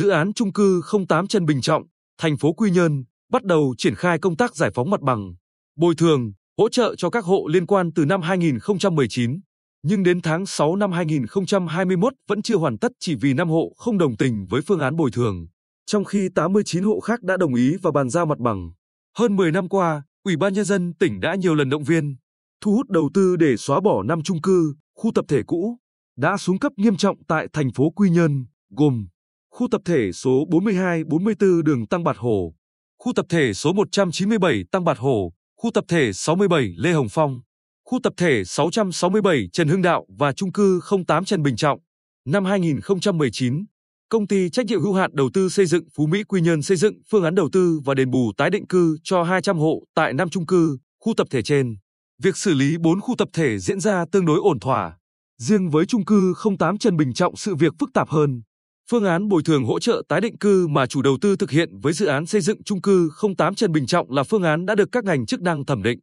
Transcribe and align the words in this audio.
Dự 0.00 0.08
án 0.08 0.32
chung 0.32 0.52
cư 0.52 0.82
08 1.08 1.26
Trần 1.26 1.46
Bình 1.46 1.60
Trọng, 1.60 1.82
thành 2.18 2.36
phố 2.36 2.52
Quy 2.52 2.70
Nhơn 2.70 3.04
bắt 3.32 3.44
đầu 3.44 3.74
triển 3.78 3.94
khai 3.94 4.18
công 4.18 4.36
tác 4.36 4.56
giải 4.56 4.70
phóng 4.74 4.90
mặt 4.90 5.00
bằng, 5.00 5.34
bồi 5.76 5.94
thường, 5.94 6.32
hỗ 6.58 6.68
trợ 6.68 6.94
cho 6.98 7.10
các 7.10 7.24
hộ 7.24 7.48
liên 7.52 7.66
quan 7.66 7.92
từ 7.94 8.04
năm 8.04 8.22
2019, 8.22 9.40
nhưng 9.82 10.02
đến 10.02 10.20
tháng 10.20 10.46
6 10.46 10.76
năm 10.76 10.92
2021 10.92 12.12
vẫn 12.28 12.42
chưa 12.42 12.56
hoàn 12.56 12.78
tất 12.78 12.92
chỉ 13.00 13.14
vì 13.14 13.34
5 13.34 13.48
hộ 13.48 13.72
không 13.76 13.98
đồng 13.98 14.16
tình 14.16 14.46
với 14.50 14.60
phương 14.66 14.80
án 14.80 14.96
bồi 14.96 15.10
thường, 15.10 15.46
trong 15.86 16.04
khi 16.04 16.28
89 16.34 16.82
hộ 16.82 17.00
khác 17.00 17.22
đã 17.22 17.36
đồng 17.36 17.54
ý 17.54 17.76
và 17.82 17.90
bàn 17.90 18.10
giao 18.10 18.26
mặt 18.26 18.38
bằng. 18.38 18.70
Hơn 19.18 19.36
10 19.36 19.52
năm 19.52 19.68
qua, 19.68 20.02
Ủy 20.24 20.36
ban 20.36 20.52
nhân 20.52 20.64
dân 20.64 20.94
tỉnh 20.94 21.20
đã 21.20 21.34
nhiều 21.34 21.54
lần 21.54 21.68
động 21.68 21.84
viên, 21.84 22.16
thu 22.60 22.72
hút 22.72 22.88
đầu 22.88 23.10
tư 23.14 23.36
để 23.36 23.56
xóa 23.56 23.80
bỏ 23.80 24.02
năm 24.02 24.22
chung 24.22 24.42
cư, 24.42 24.74
khu 24.94 25.10
tập 25.14 25.24
thể 25.28 25.42
cũ 25.46 25.78
đã 26.16 26.36
xuống 26.36 26.58
cấp 26.58 26.72
nghiêm 26.76 26.96
trọng 26.96 27.24
tại 27.28 27.48
thành 27.52 27.72
phố 27.72 27.90
Quy 27.90 28.10
Nhơn, 28.10 28.44
gồm 28.70 29.06
khu 29.50 29.68
tập 29.70 29.80
thể 29.84 30.12
số 30.12 30.44
42-44 30.50 31.62
đường 31.62 31.86
Tăng 31.86 32.04
Bạt 32.04 32.16
Hồ, 32.18 32.54
khu 32.98 33.12
tập 33.12 33.26
thể 33.28 33.52
số 33.52 33.72
197 33.72 34.64
Tăng 34.72 34.84
Bạt 34.84 34.98
Hồ, 34.98 35.32
khu 35.56 35.70
tập 35.74 35.84
thể 35.88 36.12
67 36.12 36.74
Lê 36.76 36.92
Hồng 36.92 37.08
Phong, 37.10 37.40
khu 37.84 37.98
tập 38.02 38.12
thể 38.16 38.44
667 38.44 39.48
Trần 39.52 39.68
Hưng 39.68 39.82
Đạo 39.82 40.06
và 40.18 40.32
chung 40.32 40.52
cư 40.52 40.80
08 41.06 41.24
Trần 41.24 41.42
Bình 41.42 41.56
Trọng. 41.56 41.80
Năm 42.26 42.44
2019, 42.44 43.64
công 44.08 44.26
ty 44.26 44.50
trách 44.50 44.66
nhiệm 44.66 44.80
hữu 44.80 44.92
hạn 44.92 45.10
đầu 45.14 45.30
tư 45.34 45.48
xây 45.48 45.66
dựng 45.66 45.84
Phú 45.96 46.06
Mỹ 46.06 46.24
Quy 46.24 46.40
Nhơn 46.40 46.62
xây 46.62 46.76
dựng 46.76 46.94
phương 47.10 47.24
án 47.24 47.34
đầu 47.34 47.48
tư 47.52 47.80
và 47.84 47.94
đền 47.94 48.10
bù 48.10 48.32
tái 48.36 48.50
định 48.50 48.66
cư 48.66 48.96
cho 49.02 49.22
200 49.22 49.58
hộ 49.58 49.82
tại 49.94 50.12
năm 50.12 50.28
chung 50.28 50.46
cư, 50.46 50.78
khu 51.00 51.14
tập 51.16 51.26
thể 51.30 51.42
trên. 51.42 51.76
Việc 52.22 52.36
xử 52.36 52.54
lý 52.54 52.78
4 52.78 53.00
khu 53.00 53.14
tập 53.18 53.28
thể 53.32 53.58
diễn 53.58 53.80
ra 53.80 54.04
tương 54.12 54.26
đối 54.26 54.38
ổn 54.38 54.60
thỏa. 54.60 54.96
Riêng 55.38 55.70
với 55.70 55.86
chung 55.86 56.04
cư 56.04 56.34
08 56.58 56.78
Trần 56.78 56.96
Bình 56.96 57.14
Trọng 57.14 57.36
sự 57.36 57.54
việc 57.54 57.72
phức 57.78 57.90
tạp 57.94 58.08
hơn. 58.08 58.42
Phương 58.90 59.04
án 59.04 59.28
bồi 59.28 59.42
thường 59.42 59.64
hỗ 59.64 59.78
trợ 59.78 60.02
tái 60.08 60.20
định 60.20 60.38
cư 60.38 60.66
mà 60.66 60.86
chủ 60.86 61.02
đầu 61.02 61.18
tư 61.20 61.36
thực 61.36 61.50
hiện 61.50 61.78
với 61.80 61.92
dự 61.92 62.06
án 62.06 62.26
xây 62.26 62.40
dựng 62.40 62.62
chung 62.62 62.82
cư 62.82 63.10
08 63.38 63.54
Trần 63.54 63.72
Bình 63.72 63.86
Trọng 63.86 64.10
là 64.10 64.22
phương 64.22 64.42
án 64.42 64.66
đã 64.66 64.74
được 64.74 64.88
các 64.92 65.04
ngành 65.04 65.26
chức 65.26 65.42
năng 65.42 65.64
thẩm 65.64 65.82
định. 65.82 65.98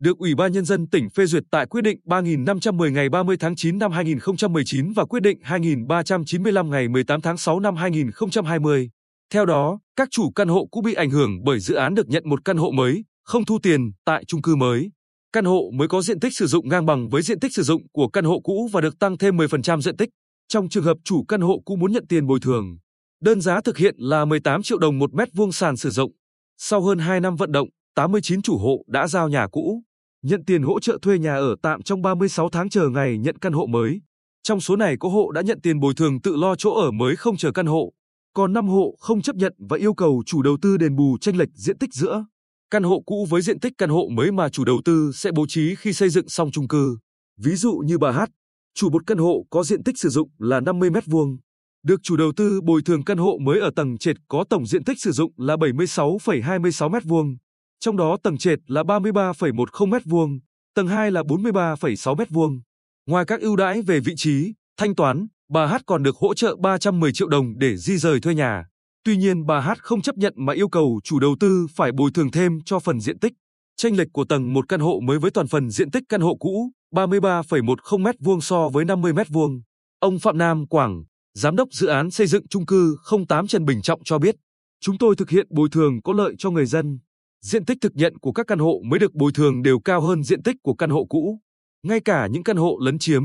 Được 0.00 0.18
Ủy 0.18 0.34
ban 0.34 0.52
Nhân 0.52 0.64
dân 0.64 0.86
tỉnh 0.86 1.10
phê 1.10 1.26
duyệt 1.26 1.42
tại 1.50 1.66
quyết 1.66 1.80
định 1.80 1.98
3.510 2.04 2.92
ngày 2.92 3.08
30 3.08 3.36
tháng 3.40 3.56
9 3.56 3.78
năm 3.78 3.92
2019 3.92 4.92
và 4.92 5.04
quyết 5.04 5.20
định 5.22 5.38
2.395 5.44 6.68
ngày 6.68 6.88
18 6.88 7.20
tháng 7.20 7.38
6 7.38 7.60
năm 7.60 7.76
2020. 7.76 8.90
Theo 9.32 9.46
đó, 9.46 9.78
các 9.96 10.08
chủ 10.10 10.30
căn 10.30 10.48
hộ 10.48 10.66
cũ 10.70 10.80
bị 10.80 10.94
ảnh 10.94 11.10
hưởng 11.10 11.44
bởi 11.44 11.60
dự 11.60 11.74
án 11.74 11.94
được 11.94 12.08
nhận 12.08 12.28
một 12.28 12.44
căn 12.44 12.56
hộ 12.56 12.70
mới, 12.70 13.04
không 13.24 13.44
thu 13.44 13.58
tiền 13.62 13.92
tại 14.04 14.24
chung 14.24 14.42
cư 14.42 14.56
mới. 14.56 14.90
Căn 15.32 15.44
hộ 15.44 15.70
mới 15.74 15.88
có 15.88 16.02
diện 16.02 16.20
tích 16.20 16.36
sử 16.36 16.46
dụng 16.46 16.68
ngang 16.68 16.86
bằng 16.86 17.08
với 17.08 17.22
diện 17.22 17.40
tích 17.40 17.54
sử 17.54 17.62
dụng 17.62 17.82
của 17.92 18.08
căn 18.08 18.24
hộ 18.24 18.40
cũ 18.40 18.68
và 18.72 18.80
được 18.80 18.98
tăng 18.98 19.18
thêm 19.18 19.36
10% 19.36 19.80
diện 19.80 19.96
tích. 19.96 20.08
Trong 20.48 20.68
trường 20.68 20.84
hợp 20.84 20.96
chủ 21.04 21.24
căn 21.28 21.40
hộ 21.40 21.62
cũ 21.64 21.76
muốn 21.76 21.92
nhận 21.92 22.06
tiền 22.06 22.26
bồi 22.26 22.38
thường, 22.42 22.78
đơn 23.20 23.40
giá 23.40 23.60
thực 23.60 23.78
hiện 23.78 23.94
là 23.98 24.24
18 24.24 24.62
triệu 24.62 24.78
đồng 24.78 24.98
một 24.98 25.14
mét 25.14 25.28
vuông 25.34 25.52
sàn 25.52 25.76
sử 25.76 25.90
dụng. 25.90 26.12
Sau 26.58 26.80
hơn 26.80 26.98
2 26.98 27.20
năm 27.20 27.36
vận 27.36 27.52
động, 27.52 27.68
89 27.94 28.42
chủ 28.42 28.58
hộ 28.58 28.84
đã 28.86 29.08
giao 29.08 29.28
nhà 29.28 29.46
cũ, 29.52 29.82
nhận 30.22 30.44
tiền 30.44 30.62
hỗ 30.62 30.80
trợ 30.80 30.98
thuê 31.02 31.18
nhà 31.18 31.34
ở 31.34 31.56
tạm 31.62 31.82
trong 31.82 32.02
36 32.02 32.48
tháng 32.48 32.68
chờ 32.68 32.88
ngày 32.88 33.18
nhận 33.18 33.38
căn 33.38 33.52
hộ 33.52 33.66
mới. 33.66 34.00
Trong 34.42 34.60
số 34.60 34.76
này 34.76 34.96
có 35.00 35.08
hộ 35.08 35.30
đã 35.30 35.40
nhận 35.42 35.60
tiền 35.60 35.80
bồi 35.80 35.94
thường 35.96 36.20
tự 36.20 36.36
lo 36.36 36.54
chỗ 36.54 36.74
ở 36.74 36.90
mới 36.90 37.16
không 37.16 37.36
chờ 37.36 37.52
căn 37.52 37.66
hộ, 37.66 37.92
còn 38.34 38.52
5 38.52 38.68
hộ 38.68 38.94
không 38.98 39.22
chấp 39.22 39.36
nhận 39.36 39.52
và 39.58 39.76
yêu 39.76 39.94
cầu 39.94 40.22
chủ 40.26 40.42
đầu 40.42 40.56
tư 40.62 40.76
đền 40.76 40.96
bù 40.96 41.18
tranh 41.20 41.36
lệch 41.36 41.50
diện 41.54 41.78
tích 41.78 41.94
giữa 41.94 42.26
căn 42.70 42.82
hộ 42.82 43.02
cũ 43.06 43.26
với 43.30 43.42
diện 43.42 43.60
tích 43.60 43.72
căn 43.78 43.90
hộ 43.90 44.08
mới 44.08 44.32
mà 44.32 44.48
chủ 44.48 44.64
đầu 44.64 44.80
tư 44.84 45.10
sẽ 45.14 45.32
bố 45.32 45.46
trí 45.48 45.74
khi 45.74 45.92
xây 45.92 46.08
dựng 46.08 46.28
xong 46.28 46.50
chung 46.50 46.68
cư. 46.68 46.98
Ví 47.36 47.54
dụ 47.56 47.72
như 47.86 47.98
bà 47.98 48.10
hát 48.10 48.30
chủ 48.78 48.90
một 48.90 49.06
căn 49.06 49.18
hộ 49.18 49.46
có 49.50 49.62
diện 49.62 49.82
tích 49.82 49.98
sử 49.98 50.08
dụng 50.08 50.30
là 50.38 50.60
50 50.60 50.90
m2, 50.90 51.36
được 51.82 52.00
chủ 52.02 52.16
đầu 52.16 52.32
tư 52.36 52.60
bồi 52.60 52.82
thường 52.82 53.04
căn 53.04 53.18
hộ 53.18 53.38
mới 53.40 53.60
ở 53.60 53.70
tầng 53.76 53.98
trệt 53.98 54.16
có 54.28 54.44
tổng 54.50 54.66
diện 54.66 54.84
tích 54.84 55.00
sử 55.00 55.12
dụng 55.12 55.32
là 55.36 55.56
76,26 55.56 56.90
m2, 56.90 57.36
trong 57.80 57.96
đó 57.96 58.16
tầng 58.22 58.38
trệt 58.38 58.58
là 58.66 58.82
33,10 58.82 59.52
m2, 59.72 60.38
tầng 60.74 60.86
2 60.86 61.10
là 61.10 61.22
43,6 61.22 62.16
m2. 62.16 62.60
Ngoài 63.06 63.24
các 63.24 63.40
ưu 63.40 63.56
đãi 63.56 63.82
về 63.82 64.00
vị 64.00 64.12
trí, 64.16 64.52
thanh 64.76 64.94
toán, 64.94 65.26
bà 65.52 65.66
H 65.66 65.74
còn 65.86 66.02
được 66.02 66.16
hỗ 66.16 66.34
trợ 66.34 66.56
310 66.62 67.12
triệu 67.12 67.28
đồng 67.28 67.58
để 67.58 67.76
di 67.76 67.96
rời 67.96 68.20
thuê 68.20 68.34
nhà. 68.34 68.66
Tuy 69.04 69.16
nhiên 69.16 69.46
bà 69.46 69.60
H 69.60 69.70
không 69.78 70.02
chấp 70.02 70.16
nhận 70.16 70.34
mà 70.36 70.52
yêu 70.52 70.68
cầu 70.68 71.00
chủ 71.04 71.18
đầu 71.18 71.36
tư 71.40 71.66
phải 71.74 71.92
bồi 71.92 72.10
thường 72.14 72.30
thêm 72.30 72.58
cho 72.64 72.78
phần 72.78 73.00
diện 73.00 73.18
tích. 73.18 73.32
Chênh 73.80 73.96
lệch 73.96 74.08
của 74.12 74.24
tầng 74.24 74.52
một 74.52 74.68
căn 74.68 74.80
hộ 74.80 75.00
mới 75.00 75.18
với 75.18 75.30
toàn 75.30 75.46
phần 75.46 75.70
diện 75.70 75.90
tích 75.90 76.02
căn 76.08 76.20
hộ 76.20 76.36
cũ 76.40 76.70
33,10 76.94 78.02
m2 78.02 78.40
so 78.40 78.68
với 78.68 78.84
50 78.84 79.12
m2. 79.12 79.60
Ông 79.98 80.18
Phạm 80.18 80.38
Nam 80.38 80.66
Quảng, 80.66 81.04
giám 81.34 81.56
đốc 81.56 81.68
dự 81.72 81.86
án 81.86 82.10
xây 82.10 82.26
dựng 82.26 82.48
chung 82.48 82.66
cư 82.66 82.96
08 83.28 83.46
Trần 83.46 83.64
Bình 83.64 83.82
Trọng 83.82 84.00
cho 84.04 84.18
biết, 84.18 84.34
chúng 84.80 84.98
tôi 84.98 85.16
thực 85.16 85.30
hiện 85.30 85.46
bồi 85.50 85.68
thường 85.72 86.02
có 86.02 86.12
lợi 86.12 86.34
cho 86.38 86.50
người 86.50 86.66
dân. 86.66 86.98
Diện 87.44 87.64
tích 87.64 87.78
thực 87.80 87.92
nhận 87.94 88.18
của 88.18 88.32
các 88.32 88.46
căn 88.46 88.58
hộ 88.58 88.80
mới 88.84 88.98
được 88.98 89.14
bồi 89.14 89.32
thường 89.34 89.62
đều 89.62 89.80
cao 89.80 90.00
hơn 90.00 90.22
diện 90.22 90.42
tích 90.42 90.56
của 90.62 90.74
căn 90.74 90.90
hộ 90.90 91.04
cũ. 91.08 91.38
Ngay 91.82 92.00
cả 92.00 92.26
những 92.26 92.44
căn 92.44 92.56
hộ 92.56 92.78
lấn 92.80 92.98
chiếm, 92.98 93.22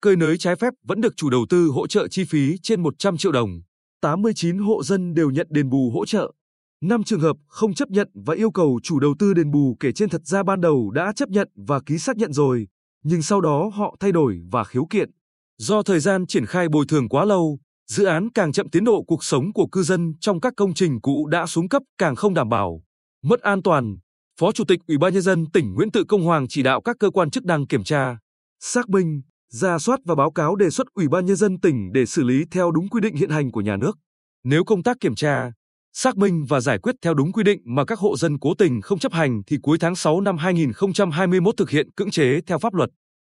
cơi 0.00 0.16
nới 0.16 0.38
trái 0.38 0.56
phép 0.56 0.72
vẫn 0.86 1.00
được 1.00 1.16
chủ 1.16 1.30
đầu 1.30 1.46
tư 1.48 1.66
hỗ 1.66 1.86
trợ 1.86 2.08
chi 2.08 2.24
phí 2.24 2.56
trên 2.62 2.82
100 2.82 3.16
triệu 3.16 3.32
đồng. 3.32 3.60
89 4.00 4.58
hộ 4.58 4.82
dân 4.82 5.14
đều 5.14 5.30
nhận 5.30 5.46
đền 5.50 5.70
bù 5.70 5.90
hỗ 5.90 6.06
trợ. 6.06 6.32
5 6.82 7.04
trường 7.04 7.20
hợp 7.20 7.36
không 7.48 7.74
chấp 7.74 7.90
nhận 7.90 8.08
và 8.14 8.34
yêu 8.34 8.50
cầu 8.50 8.80
chủ 8.82 8.98
đầu 8.98 9.14
tư 9.18 9.34
đền 9.34 9.50
bù 9.50 9.76
kể 9.80 9.92
trên 9.92 10.08
thật 10.08 10.20
ra 10.24 10.42
ban 10.42 10.60
đầu 10.60 10.90
đã 10.90 11.12
chấp 11.16 11.28
nhận 11.28 11.48
và 11.54 11.80
ký 11.86 11.98
xác 11.98 12.16
nhận 12.16 12.32
rồi, 12.32 12.68
nhưng 13.04 13.22
sau 13.22 13.40
đó 13.40 13.70
họ 13.74 13.96
thay 14.00 14.12
đổi 14.12 14.40
và 14.50 14.64
khiếu 14.64 14.86
kiện. 14.90 15.10
Do 15.58 15.82
thời 15.82 16.00
gian 16.00 16.26
triển 16.26 16.46
khai 16.46 16.68
bồi 16.68 16.84
thường 16.88 17.08
quá 17.08 17.24
lâu, 17.24 17.58
dự 17.90 18.04
án 18.04 18.30
càng 18.32 18.52
chậm 18.52 18.70
tiến 18.70 18.84
độ 18.84 19.02
cuộc 19.06 19.24
sống 19.24 19.52
của 19.52 19.66
cư 19.72 19.82
dân 19.82 20.12
trong 20.20 20.40
các 20.40 20.52
công 20.56 20.74
trình 20.74 21.00
cũ 21.00 21.26
đã 21.26 21.46
xuống 21.46 21.68
cấp 21.68 21.82
càng 21.98 22.16
không 22.16 22.34
đảm 22.34 22.48
bảo. 22.48 22.82
Mất 23.22 23.40
an 23.40 23.62
toàn, 23.62 23.96
Phó 24.40 24.52
Chủ 24.52 24.64
tịch 24.64 24.80
Ủy 24.88 24.98
ban 24.98 25.12
nhân 25.12 25.22
dân 25.22 25.50
tỉnh 25.52 25.74
Nguyễn 25.74 25.90
Tự 25.90 26.04
Công 26.08 26.22
Hoàng 26.22 26.46
chỉ 26.48 26.62
đạo 26.62 26.80
các 26.80 26.96
cơ 27.00 27.10
quan 27.10 27.30
chức 27.30 27.44
năng 27.44 27.66
kiểm 27.66 27.84
tra, 27.84 28.18
xác 28.60 28.88
minh, 28.88 29.22
ra 29.52 29.78
soát 29.78 30.00
và 30.04 30.14
báo 30.14 30.30
cáo 30.30 30.56
đề 30.56 30.70
xuất 30.70 30.86
Ủy 30.94 31.08
ban 31.08 31.26
nhân 31.26 31.36
dân 31.36 31.60
tỉnh 31.60 31.92
để 31.92 32.06
xử 32.06 32.22
lý 32.22 32.44
theo 32.50 32.70
đúng 32.70 32.88
quy 32.88 33.00
định 33.00 33.16
hiện 33.16 33.30
hành 33.30 33.50
của 33.50 33.60
nhà 33.60 33.76
nước. 33.76 33.98
Nếu 34.44 34.64
công 34.64 34.82
tác 34.82 34.96
kiểm 35.00 35.14
tra, 35.14 35.52
xác 35.98 36.16
minh 36.16 36.44
và 36.48 36.60
giải 36.60 36.78
quyết 36.78 36.94
theo 37.02 37.14
đúng 37.14 37.32
quy 37.32 37.42
định 37.44 37.60
mà 37.64 37.84
các 37.84 37.98
hộ 37.98 38.16
dân 38.16 38.38
cố 38.38 38.54
tình 38.54 38.80
không 38.80 38.98
chấp 38.98 39.12
hành 39.12 39.42
thì 39.46 39.56
cuối 39.62 39.78
tháng 39.80 39.96
6 39.96 40.20
năm 40.20 40.36
2021 40.36 41.56
thực 41.56 41.70
hiện 41.70 41.90
cưỡng 41.90 42.10
chế 42.10 42.40
theo 42.46 42.58
pháp 42.58 42.74
luật. 42.74 42.90